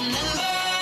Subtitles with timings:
[0.00, 0.77] remember.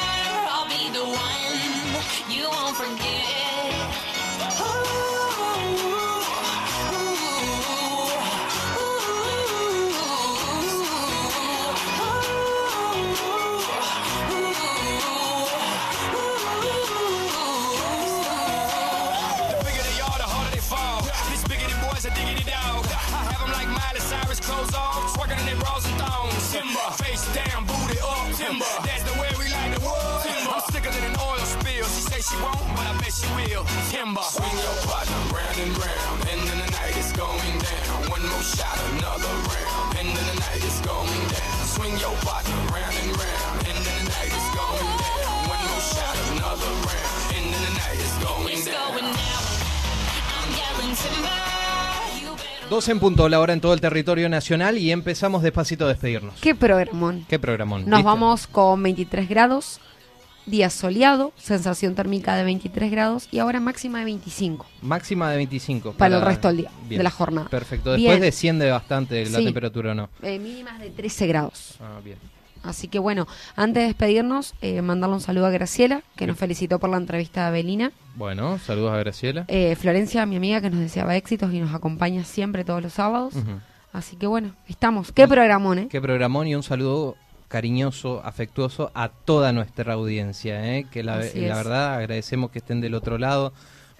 [22.27, 26.35] Have them like Miley Cyrus clothes off, twerking in their bras and thongs.
[26.51, 28.27] Timber, face down, booty up.
[28.35, 30.23] Timber, that's the way we like the world.
[30.27, 31.87] Timber, I'm sicker than an oil spill.
[31.87, 33.65] She say she won't, but I bet she will.
[33.95, 38.11] Timber, swing your partner round and round, and then the night is going down.
[38.11, 41.57] One more shot, another round, and then the night is going down.
[41.63, 45.36] Swing your partner round and round, and then the night is going down.
[52.71, 56.35] 12 en punto, la hora en todo el territorio nacional y empezamos despacito a despedirnos.
[56.41, 57.25] Qué programón.
[57.29, 57.89] ¿Qué programón?
[57.89, 59.79] Nos vamos con 23 grados,
[60.47, 65.93] día soleado, sensación térmica de 23 grados y ahora máxima de 25 Máxima de 25.
[65.93, 67.49] para, el resto del día, de la jornada.
[67.49, 67.93] Perfecto.
[67.93, 68.21] Después Bien.
[68.21, 69.45] desciende bastante la Sí.
[69.45, 70.09] temperatura, ¿o ¿no?
[70.23, 71.75] Eh, mínimas de 13 grados.
[71.81, 72.19] Ah, bien.
[72.67, 76.79] Así que bueno, antes de despedirnos, eh, mandarle un saludo a Graciela, que nos felicitó
[76.79, 77.93] por la entrevista de Belina.
[78.17, 79.45] Bueno, saludos a Graciela.
[79.49, 83.35] Eh, Florencia, mi amiga, que nos deseaba éxitos y nos acompaña siempre todos los sábados.
[83.93, 85.13] Así que bueno, estamos.
[85.13, 85.89] Qué programón, ¿eh?
[85.91, 87.17] Qué programón y un saludo
[87.49, 90.87] cariñoso, afectuoso a toda nuestra audiencia, ¿eh?
[90.91, 93.53] que la, verdad agradecemos que estén del otro lado.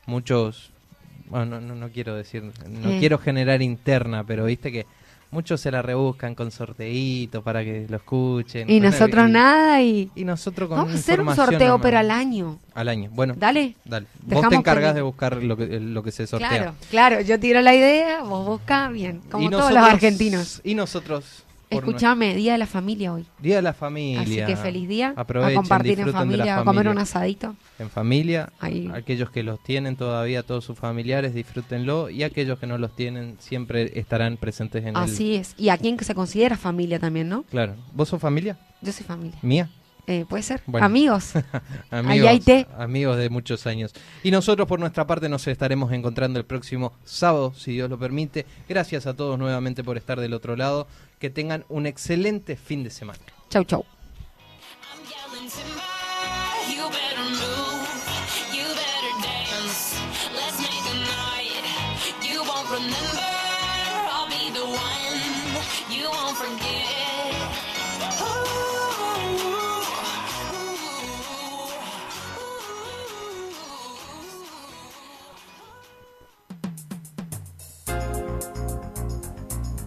[0.07, 0.71] Muchos,
[1.29, 2.97] bueno, no, no, no quiero decir, no Eh.
[2.99, 4.87] quiero generar interna, pero viste que
[5.31, 8.69] muchos se la rebuscan con sorteitos para que lo escuchen.
[8.71, 10.11] Y nosotros y- nada y...
[10.15, 11.83] Y nosotros con Vamos a hacer un sorteo, nomás.
[11.83, 12.59] pero al año.
[12.75, 13.11] Al año.
[13.13, 13.75] Bueno, Dale.
[13.85, 14.07] dale.
[14.21, 16.49] Vos Dejamos te encargas de buscar lo que, lo que se sortea.
[16.49, 17.21] Claro, claro.
[17.21, 19.21] Yo tiro la idea, vos buscás bien.
[19.31, 20.61] Como Y todos los nosotros- argentinos.
[20.65, 21.43] Y nosotros.
[21.69, 23.27] Por Escuchame, Día de la Familia hoy.
[23.41, 24.21] Día de la familia.
[24.21, 25.15] Así que feliz día.
[25.17, 27.57] Aprovechen, a compartir en familia, a comer un asadito.
[27.79, 28.91] En familia, Ahí.
[28.95, 32.09] aquellos que los tienen todavía, todos sus familiares, disfrútenlo.
[32.09, 34.97] Y aquellos que no los tienen, siempre estarán presentes en el...
[34.97, 35.55] Así es.
[35.59, 37.43] Y a quien se considera familia también, ¿no?
[37.45, 37.75] Claro.
[37.93, 38.59] ¿Vos sos familia?
[38.81, 39.39] Yo soy familia.
[39.43, 39.69] ¿Mía?
[40.07, 40.63] Eh, ¿Puede ser?
[40.67, 40.87] Bueno.
[40.87, 41.33] Amigos.
[41.91, 42.67] amigos, hay té.
[42.79, 43.93] amigos de muchos años.
[44.23, 48.47] Y nosotros por nuestra parte nos estaremos encontrando el próximo sábado, si Dios lo permite.
[48.69, 50.87] Gracias a todos nuevamente por estar del otro lado.
[51.19, 53.19] Que tengan un excelente fin de semana.
[53.51, 53.85] chau, chau.